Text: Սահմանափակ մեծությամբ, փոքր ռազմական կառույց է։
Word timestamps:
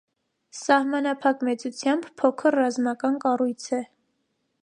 Սահմանափակ 0.59 1.43
մեծությամբ, 1.49 2.09
փոքր 2.23 2.59
ռազմական 2.63 3.21
կառույց 3.27 3.71
է։ 3.81 3.85